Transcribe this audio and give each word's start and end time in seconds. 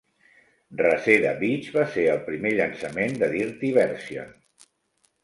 "Reseda 0.77 1.33
Beach" 1.43 1.67
va 1.75 1.83
ser 1.97 2.05
el 2.13 2.21
primer 2.29 2.53
llançament 2.61 3.13
de 3.25 3.29
Dirty 3.35 3.71
Version. 3.77 4.33